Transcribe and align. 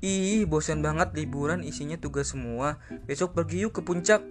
Ih, 0.00 0.48
bosan 0.48 0.80
banget 0.80 1.12
liburan 1.12 1.60
isinya 1.60 2.00
tugas 2.00 2.32
semua. 2.32 2.80
Besok 3.04 3.36
pergi 3.36 3.68
yuk 3.68 3.76
ke 3.76 3.84
puncak. 3.84 4.24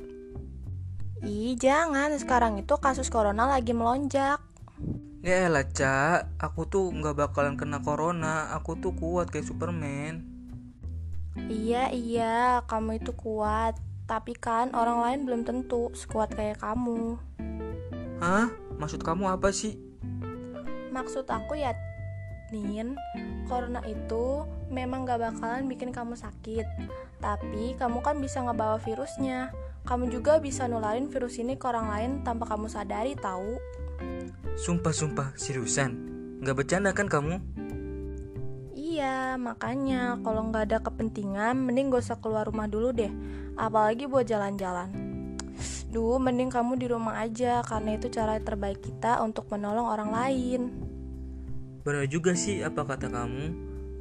Ih, 1.21 1.53
jangan. 1.61 2.17
Sekarang 2.17 2.57
itu 2.57 2.73
kasus 2.81 3.13
corona 3.13 3.45
lagi 3.45 3.69
melonjak. 3.77 4.41
Ya 5.21 5.45
elah, 5.45 5.69
Cak. 5.69 6.41
Aku 6.41 6.65
tuh 6.65 6.89
nggak 6.89 7.21
bakalan 7.21 7.53
kena 7.53 7.85
corona. 7.85 8.49
Aku 8.57 8.81
tuh 8.81 8.97
kuat 8.97 9.29
kayak 9.29 9.45
Superman. 9.45 10.25
Iya, 11.37 11.93
iya, 11.93 12.65
kamu 12.65 13.05
itu 13.05 13.13
kuat. 13.13 13.77
Tapi 14.09 14.33
kan 14.33 14.73
orang 14.73 15.05
lain 15.05 15.19
belum 15.29 15.41
tentu 15.45 15.93
sekuat 15.93 16.33
kayak 16.33 16.65
kamu. 16.65 17.21
Hah? 18.17 18.49
Maksud 18.81 19.05
kamu 19.05 19.37
apa 19.37 19.53
sih? 19.53 19.77
Maksud 20.89 21.29
aku 21.29 21.61
ya, 21.61 21.77
Nin, 22.51 22.97
corona 23.45 23.81
itu 23.85 24.45
memang 24.69 25.05
gak 25.05 25.21
bakalan 25.21 25.65
bikin 25.69 25.89
kamu 25.89 26.17
sakit. 26.17 26.65
Tapi 27.19 27.75
kamu 27.75 27.99
kan 27.99 28.17
bisa 28.17 28.41
ngebawa 28.45 28.77
virusnya. 28.81 29.53
Kamu 29.85 30.11
juga 30.13 30.37
bisa 30.37 30.69
nularin 30.69 31.09
virus 31.09 31.41
ini 31.41 31.57
ke 31.57 31.65
orang 31.65 31.87
lain 31.89 32.11
tanpa 32.21 32.45
kamu 32.49 32.69
sadari 32.69 33.17
tahu. 33.17 33.57
Sumpah-sumpah, 34.59 35.33
seriusan. 35.39 35.91
Nggak 36.39 36.55
bercanda 36.55 36.91
kan 36.95 37.07
kamu? 37.11 37.39
Iya, 38.75 39.37
makanya 39.37 40.17
kalau 40.23 40.49
nggak 40.49 40.63
ada 40.71 40.77
kepentingan, 40.83 41.55
mending 41.61 41.93
gak 41.93 42.03
usah 42.09 42.19
keluar 42.19 42.47
rumah 42.47 42.67
dulu 42.67 42.91
deh. 42.91 43.11
Apalagi 43.55 44.07
buat 44.07 44.27
jalan-jalan. 44.27 44.91
Duh, 45.89 46.21
mending 46.21 46.53
kamu 46.53 46.77
di 46.77 46.87
rumah 46.87 47.17
aja, 47.19 47.65
karena 47.65 47.97
itu 47.97 48.13
cara 48.13 48.37
terbaik 48.37 48.79
kita 48.79 49.19
untuk 49.25 49.49
menolong 49.49 49.89
orang 49.89 50.11
lain. 50.13 50.88
Benar 51.89 52.05
juga 52.05 52.37
sih 52.37 52.61
apa 52.61 52.85
kata 52.85 53.09
kamu. 53.09 53.49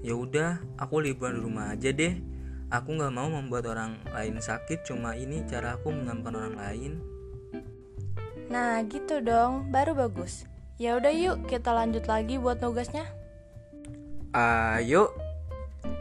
Ya 0.05 0.13
udah, 0.13 0.61
aku 0.77 1.01
liburan 1.01 1.41
di 1.41 1.41
rumah 1.41 1.73
aja 1.73 1.89
deh. 1.89 2.21
Aku 2.69 2.93
nggak 2.93 3.17
mau 3.17 3.33
membuat 3.33 3.65
orang 3.65 3.97
lain 4.13 4.37
sakit. 4.45 4.85
Cuma 4.85 5.17
ini 5.17 5.41
cara 5.49 5.81
aku 5.81 5.89
menyelamatkan 5.97 6.37
orang 6.37 6.55
lain. 6.61 6.93
Nah, 8.53 8.85
gitu 8.85 9.25
dong, 9.25 9.73
baru 9.73 9.97
bagus. 9.97 10.45
Ya 10.77 11.01
udah 11.01 11.09
yuk, 11.17 11.49
kita 11.49 11.73
lanjut 11.73 12.05
lagi 12.05 12.37
buat 12.37 12.61
nugasnya. 12.61 13.09
Ayo, 14.37 15.17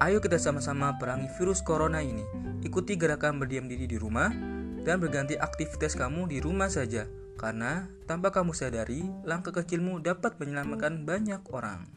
ayo 0.04 0.20
kita 0.20 0.36
sama-sama 0.44 0.92
perangi 1.00 1.32
virus 1.40 1.64
corona 1.64 2.04
ini. 2.04 2.28
Ikuti 2.68 3.00
gerakan 3.00 3.40
berdiam 3.40 3.64
diri 3.64 3.88
di 3.88 3.96
rumah 3.96 4.28
dan 4.84 5.00
berganti 5.00 5.40
aktivitas 5.40 5.96
kamu 5.96 6.28
di 6.36 6.44
rumah 6.44 6.68
saja. 6.68 7.08
Karena 7.38 7.86
tanpa 8.10 8.34
kamu 8.34 8.52
sadari, 8.58 9.06
langkah 9.22 9.54
kecilmu 9.54 10.02
dapat 10.02 10.42
menyelamatkan 10.42 11.06
banyak 11.06 11.42
orang. 11.54 11.97